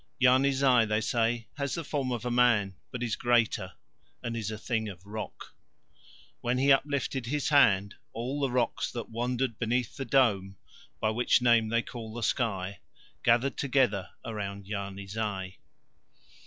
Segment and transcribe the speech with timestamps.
[0.17, 3.73] Yarni Zai, they say, has the form of a man but is greater
[4.23, 5.53] and is a thing of rock.
[6.39, 10.57] When he uplifted his hand all the rocks that wandered beneath the Dome,
[10.99, 12.79] by which name they call the sky,
[13.21, 15.59] gathered together around Yarni Zai.